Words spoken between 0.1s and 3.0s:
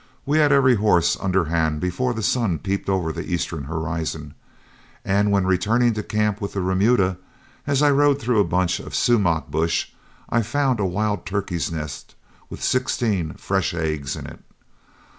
We had every horse under hand before the sun peeped